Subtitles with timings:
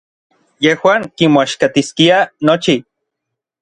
[0.65, 2.19] Yejuan kimoaxkatiskiaj
[2.51, 2.75] nochi.